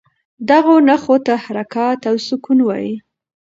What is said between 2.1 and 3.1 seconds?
سکون وايي.